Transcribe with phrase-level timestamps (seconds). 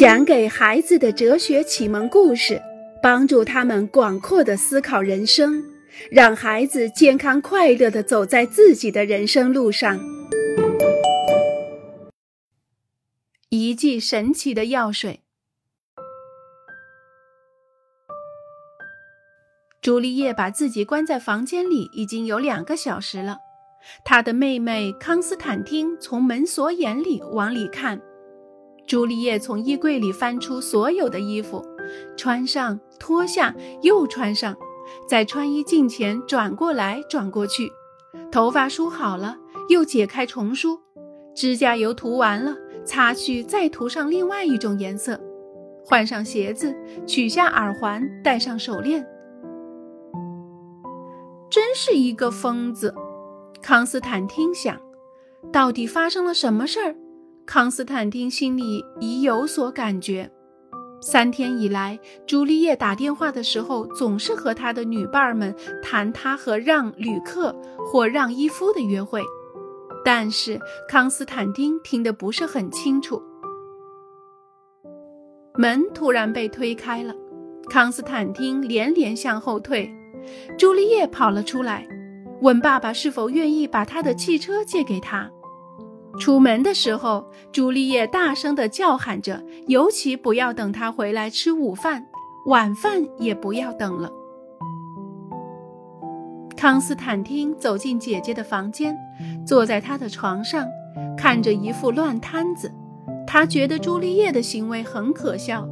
[0.00, 2.58] 讲给孩子的哲学启蒙故事，
[3.02, 5.62] 帮助他们广阔的思考人生，
[6.10, 10.00] 让孩子健康快乐的走在自己的人生路上。
[13.50, 15.20] 一剂神奇的药水。
[19.82, 23.36] 朱丽叶把自己关在房间里已经有两个小时了。
[24.02, 28.00] 她的妹妹康斯坦丁从门锁眼里往里看。
[28.90, 31.64] 朱丽叶从衣柜里翻出所有的衣服，
[32.16, 34.56] 穿上、脱下，又穿上，
[35.08, 37.70] 在穿衣镜前转过来转过去。
[38.32, 40.80] 头发梳好了，又解开重梳；
[41.36, 45.20] 指甲油涂完了，擦去，再涂上另外一种颜色。
[45.84, 46.74] 换上鞋子，
[47.06, 49.06] 取下耳环，戴上手链。
[51.48, 52.92] 真是一个疯子，
[53.62, 54.76] 康斯坦丁想。
[55.52, 56.96] 到底发生了什么事儿？
[57.52, 60.30] 康斯坦丁心里已有所感觉。
[61.00, 67.52] 三天以来，朱丽叶打电话的时候，总是和他的女伴们谈他和让旅客
[67.90, 69.20] 或让伊夫的约会，
[70.04, 73.20] 但是康斯坦丁听得不是很清楚。
[75.58, 77.12] 门突然被推开了，
[77.68, 79.92] 康斯坦丁连连向后退。
[80.56, 81.84] 朱丽叶跑了出来，
[82.42, 85.28] 问爸爸是否愿意把他的汽车借给他。
[86.18, 92.06] 出门的时候，朱丽叶大声地叫喊着：“尤其不要等他回来吃午饭，
[92.46, 94.10] 晚饭也不要等了。”
[96.56, 98.96] 康斯坦丁走进姐姐的房间，
[99.46, 100.66] 坐在她的床上，
[101.16, 102.72] 看着一副乱摊子。
[103.26, 105.68] 他觉得朱丽叶的行为很可笑。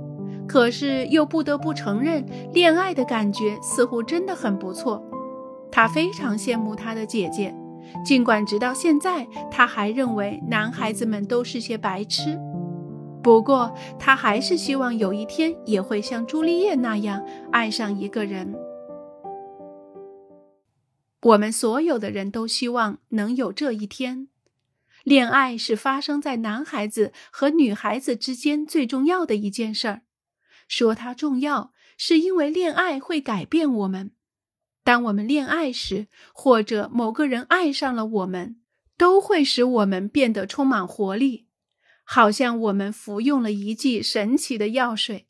[0.47, 5.05] 可是又不得不承认，恋爱的感觉似乎真的很不错。
[5.71, 7.55] 他非常羡慕他的姐姐，
[8.05, 12.39] 尽管直到现在他还认为男孩子们都是些白痴。
[13.23, 18.55] 不过他还是希望有一天也会像朱丽叶那样爱上一个人。
[21.23, 24.29] 我们所有的人都希望能有这一天。
[25.05, 30.03] 恋爱是发生在男孩子和女孩子之间最重要的一件事儿。
[30.69, 34.13] 说它重要，是因为恋爱会改变我们。
[34.89, 38.59] 当我们恋爱时，或者某个人爱上了我们，
[38.97, 41.47] 都会使我们变得充满活力，
[42.05, 45.27] 好像我们服用了一剂神奇的药水。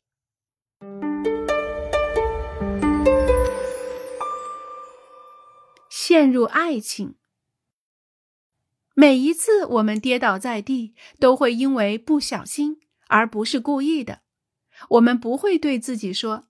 [5.89, 7.15] 陷入爱情，
[8.95, 14.21] 每一次我们跌倒在地，都会因为不小心，而不是故意的。
[14.91, 16.45] 我们不会对自己说：“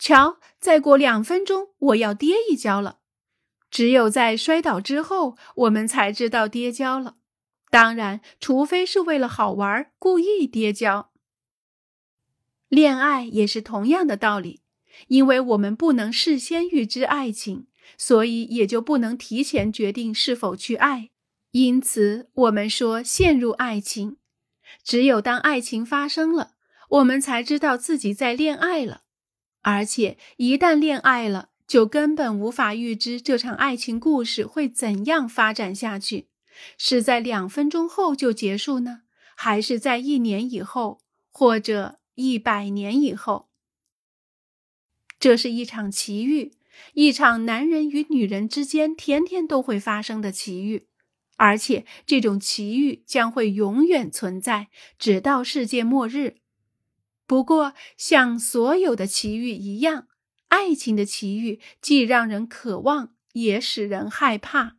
[0.00, 2.98] 瞧，再过两分钟我要跌一跤了。”
[3.70, 7.18] 只有在摔倒之后，我们才知道跌跤了。
[7.70, 11.12] 当然，除非是为了好玩，故意跌跤。
[12.68, 14.62] 恋爱也是同样的道理，
[15.06, 21.10] 因为我们不能事先预知爱情，所以也就不能提前决定是否去爱。
[21.52, 24.16] 因此，我们说陷入爱情，
[24.82, 26.54] 只有当爱情发生了。
[26.88, 29.02] 我们才知道自己在恋爱了，
[29.62, 36.28] 而且一旦恋爱了，就根本无法预知这场爱情故事会怎样发展下去，
[36.78, 39.02] 是在两分钟后就结束呢，
[39.36, 41.00] 还是在一年以后，
[41.30, 43.48] 或者一百年以后？
[45.18, 46.52] 这是一场奇遇，
[46.94, 50.86] 一场男人与女人之间天天都会发生的奇遇，
[51.36, 56.39] 而且这种奇遇将会永远存在，直到世界末日。
[57.30, 60.08] 不过，像所有的奇遇一样，
[60.48, 64.78] 爱情的奇遇既让人渴望，也使人害怕。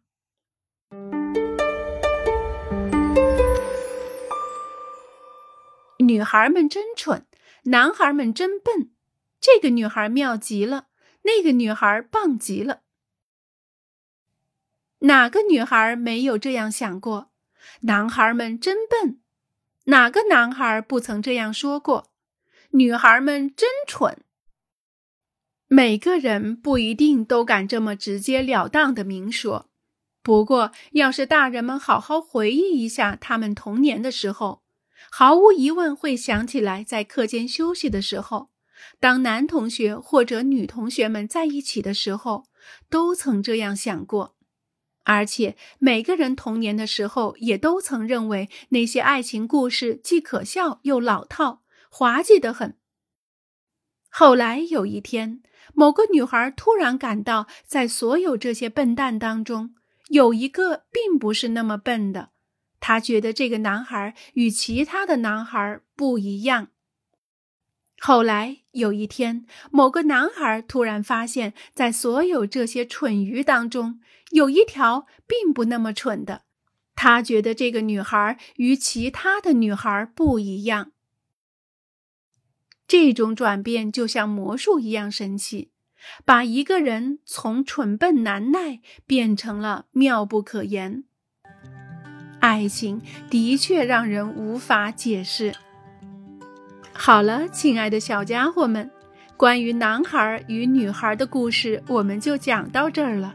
[6.00, 7.26] 女孩们真蠢，
[7.64, 8.92] 男孩们真笨。
[9.40, 10.88] 这个女孩妙极了，
[11.22, 12.82] 那个女孩棒极了。
[15.00, 17.32] 哪个女孩没有这样想过？
[17.84, 19.22] 男孩们真笨，
[19.86, 22.11] 哪个男孩不曾这样说过？
[22.74, 24.24] 女孩们真蠢。
[25.68, 29.70] 每个人不一定都敢这么直截了当的明说。
[30.24, 34.62] 不过，要是大人们好好回忆一下他们童年的时候，
[35.10, 38.52] 毫无疑问会想起来，在课间休息的时候，
[39.00, 42.46] 当男同学或者女同学们在一起的时候，
[42.90, 44.38] 都曾这样想过。
[45.04, 51.61] 而且，每个人童年的时候也都曾认为那些爱情故事既可笑又老套。
[51.94, 52.78] 滑稽的很。
[54.10, 55.44] 后来有一天，
[55.74, 59.76] 某个女孩突然感到，在所有这些笨蛋当中，
[60.08, 62.30] 有一个并不是那么笨的。
[62.80, 66.70] 她觉得这个男孩与其他的男孩不一样。
[68.00, 74.00] 后来有一天，某个男孩突然发现，在所有这些蠢鱼当中，
[74.32, 76.44] 有一条并不那么蠢的。
[76.96, 80.92] 他觉得这个女孩与其他的女孩不一样。
[82.92, 85.70] 这种转变就像魔术一样神奇，
[86.26, 91.06] 把一个人从蠢笨难耐变成了妙不可言。
[92.42, 95.56] 爱情的确让人无法解释。
[96.92, 98.92] 好了，亲爱的小家伙们，
[99.38, 103.34] 关于男孩与女孩的故事我们就讲到这儿了。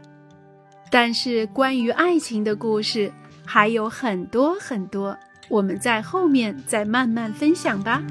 [0.91, 3.11] 但是关于爱情的故事
[3.43, 5.17] 还有很多很多，
[5.49, 8.03] 我们在后面再慢慢分享吧。